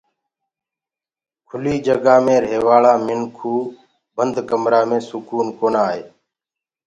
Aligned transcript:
کُلي 1.47 1.75
جگآ 1.85 2.15
مينٚ 2.25 2.41
ريهوآݪآ 2.43 2.93
مِنکوُ 3.05 3.55
بند 4.15 4.35
ڪمرآ 4.49 4.81
مي 4.89 4.99
سڪون 5.07 5.47
ڪونآ 5.57 5.81
آئي 5.89 6.03